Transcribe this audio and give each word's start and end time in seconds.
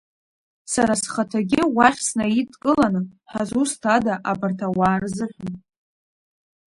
Сара 0.71 0.93
схаҭагьы 1.01 1.61
уахь 1.75 2.01
снаидкыланы 2.07 3.01
ҳазусҭада 3.31 4.13
абарҭ 4.31 4.59
ауаа 4.67 4.97
рзыҳәан?! 5.01 5.53